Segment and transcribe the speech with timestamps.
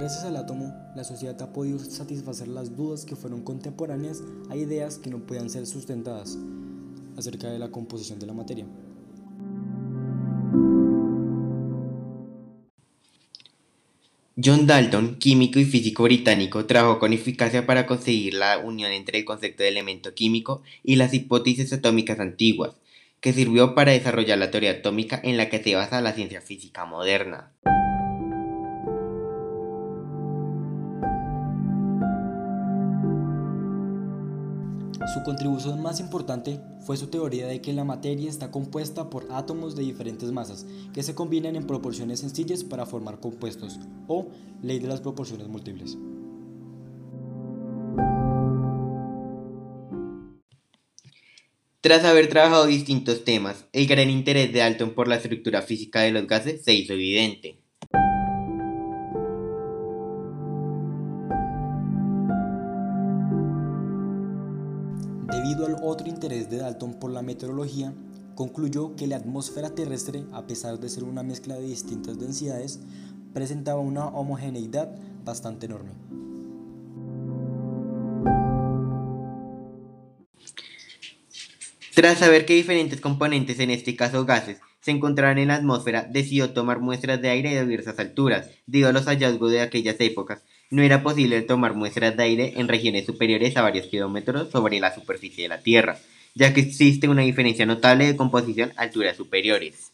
[0.00, 4.96] Gracias al átomo, la sociedad ha podido satisfacer las dudas que fueron contemporáneas a ideas
[4.96, 6.38] que no podían ser sustentadas
[7.18, 8.64] acerca de la composición de la materia.
[14.42, 19.26] John Dalton, químico y físico británico, trabajó con eficacia para conseguir la unión entre el
[19.26, 22.70] concepto de elemento químico y las hipótesis atómicas antiguas,
[23.20, 26.86] que sirvió para desarrollar la teoría atómica en la que se basa la ciencia física
[26.86, 27.52] moderna.
[35.12, 39.74] Su contribución más importante fue su teoría de que la materia está compuesta por átomos
[39.74, 44.28] de diferentes masas que se combinan en proporciones sencillas para formar compuestos, o
[44.62, 45.98] ley de las proporciones múltiples.
[51.80, 56.12] Tras haber trabajado distintos temas, el gran interés de Dalton por la estructura física de
[56.12, 57.59] los gases se hizo evidente.
[65.50, 67.92] Debido al otro interés de Dalton por la meteorología,
[68.36, 72.78] concluyó que la atmósfera terrestre, a pesar de ser una mezcla de distintas densidades,
[73.34, 75.90] presentaba una homogeneidad bastante enorme.
[81.96, 86.50] Tras saber que diferentes componentes, en este caso gases, se encontraban en la atmósfera, decidió
[86.50, 90.42] tomar muestras de aire de diversas alturas, debido a los hallazgos de aquellas épocas.
[90.70, 94.94] No era posible tomar muestras de aire en regiones superiores a varios kilómetros sobre la
[94.94, 95.98] superficie de la Tierra,
[96.34, 99.92] ya que existe una diferencia notable de composición a alturas superiores.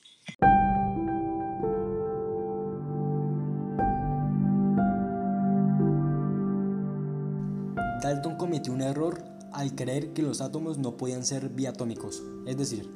[8.02, 12.88] Dalton cometió un error al creer que los átomos no podían ser biatómicos, es decir,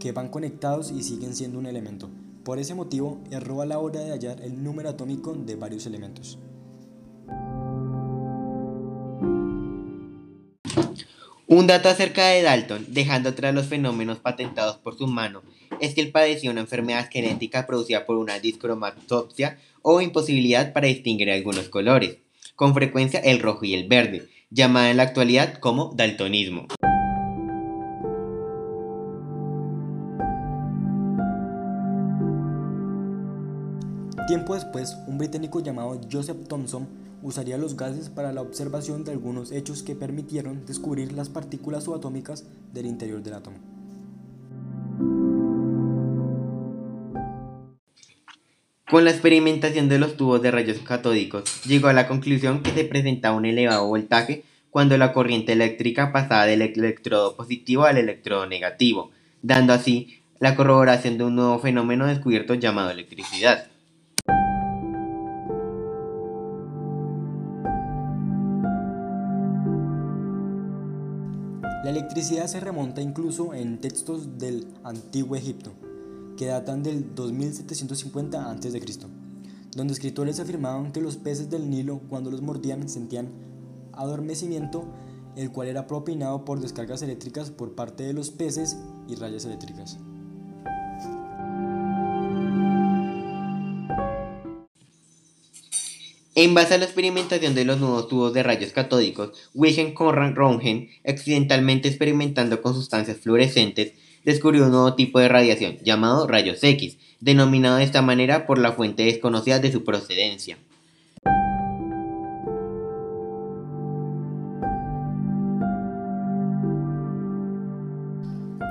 [0.00, 2.10] que van conectados y siguen siendo un elemento.
[2.42, 6.38] Por ese motivo, erró a la hora de hallar el número atómico de varios elementos.
[11.46, 15.42] Un dato acerca de Dalton, dejando atrás los fenómenos patentados por su mano,
[15.80, 21.30] es que él padecía una enfermedad genética producida por una discromatopsia o imposibilidad para distinguir
[21.30, 22.18] algunos colores,
[22.54, 26.68] con frecuencia el rojo y el verde, llamada en la actualidad como daltonismo.
[34.54, 36.88] Después, un británico llamado Joseph Thomson
[37.22, 42.44] usaría los gases para la observación de algunos hechos que permitieron descubrir las partículas subatómicas
[42.72, 43.58] del interior del átomo.
[48.90, 52.84] Con la experimentación de los tubos de rayos catódicos, llegó a la conclusión que se
[52.84, 59.10] presentaba un elevado voltaje cuando la corriente eléctrica pasaba del electrodo positivo al electrodo negativo,
[59.42, 63.68] dando así la corroboración de un nuevo fenómeno descubierto llamado electricidad.
[72.10, 75.70] Electricidad se remonta incluso en textos del Antiguo Egipto
[76.36, 78.80] que datan del 2750 a.C.,
[79.76, 83.28] donde escritores afirmaban que los peces del Nilo cuando los mordían sentían
[83.92, 84.86] adormecimiento,
[85.36, 90.00] el cual era propinado por descargas eléctricas por parte de los peces y rayas eléctricas.
[96.36, 100.88] En base a la experimentación de los nuevos tubos de rayos catódicos, Wilhelm Conrad Röntgen,
[101.04, 107.78] accidentalmente experimentando con sustancias fluorescentes, descubrió un nuevo tipo de radiación llamado rayos X, denominado
[107.78, 110.56] de esta manera por la fuente desconocida de su procedencia.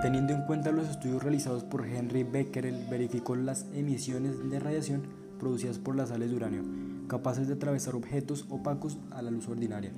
[0.02, 5.79] Teniendo en cuenta los estudios realizados por Henry Becquerel, verificó las emisiones de radiación producidas
[5.79, 6.63] por las sales de uranio,
[7.07, 9.91] capaces de atravesar objetos opacos a la luz ordinaria,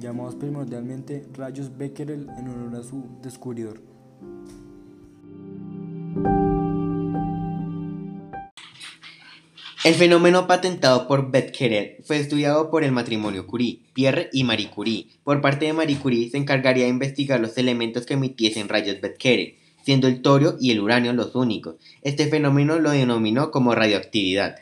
[0.00, 3.80] llamados primordialmente rayos Becquerel en honor a su descubridor.
[9.82, 15.06] El fenómeno patentado por Becquerel fue estudiado por el matrimonio Curie, Pierre y Marie Curie.
[15.24, 19.54] Por parte de Marie Curie se encargaría de investigar los elementos que emitiesen rayos Becquerel,
[19.82, 21.76] siendo el torio y el uranio los únicos.
[22.02, 24.56] Este fenómeno lo denominó como radioactividad.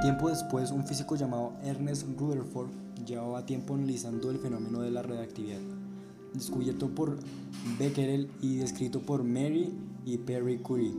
[0.00, 2.70] Tiempo después, un físico llamado Ernest Rutherford
[3.04, 5.58] llevaba tiempo analizando el fenómeno de la radioactividad,
[6.32, 7.18] descubierto por
[7.80, 9.74] Becquerel y descrito por Mary
[10.06, 10.94] y Perry Curie.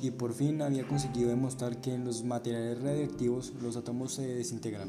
[0.00, 4.88] Y por fin había conseguido demostrar que en los materiales radioactivos los átomos se desintegran,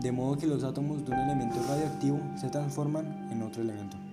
[0.00, 4.03] de modo que los átomos de un elemento radioactivo se transforman en otro elemento.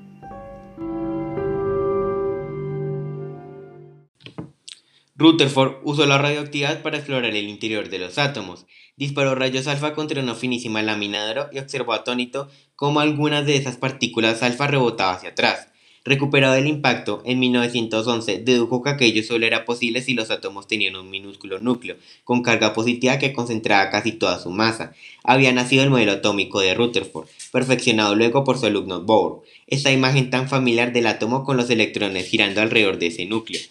[5.22, 8.66] Rutherford usó la radioactividad para explorar el interior de los átomos,
[8.98, 14.42] disparó rayos alfa contra una finísima lámina y observó atónito cómo algunas de esas partículas
[14.42, 15.68] alfa rebotaban hacia atrás.
[16.04, 20.96] Recuperado el impacto, en 1911 dedujo que aquello solo era posible si los átomos tenían
[20.96, 24.96] un minúsculo núcleo, con carga positiva que concentraba casi toda su masa.
[25.24, 30.32] Había nacido el modelo atómico de Rutherford, perfeccionado luego por su alumno Bohr, esta imagen
[30.32, 33.62] tan familiar del átomo con los electrones girando alrededor de ese núcleo.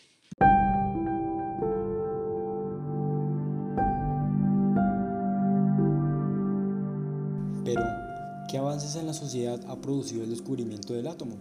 [8.51, 11.37] ¿Qué avances en la sociedad ha producido el descubrimiento del átomo?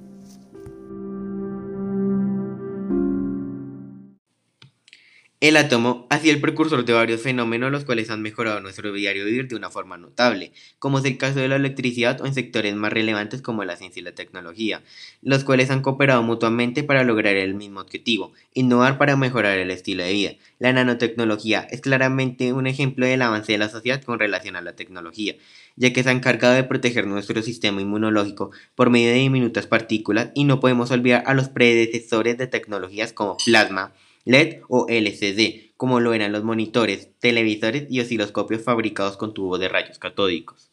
[5.41, 9.23] El átomo ha sido el precursor de varios fenómenos los cuales han mejorado nuestro diario
[9.23, 12.75] vivir de una forma notable, como es el caso de la electricidad o en sectores
[12.75, 14.83] más relevantes como la ciencia y la tecnología,
[15.21, 20.03] los cuales han cooperado mutuamente para lograr el mismo objetivo, innovar para mejorar el estilo
[20.03, 20.31] de vida.
[20.59, 24.75] La nanotecnología es claramente un ejemplo del avance de la sociedad con relación a la
[24.75, 25.35] tecnología,
[25.79, 30.29] ya que se ha encargado de proteger nuestro sistema inmunológico por medio de diminutas partículas
[30.35, 33.93] y no podemos olvidar a los predecesores de tecnologías como plasma,
[34.25, 39.69] LED o LCD, como lo eran los monitores, televisores y osciloscopios fabricados con tubos de
[39.69, 40.69] rayos catódicos.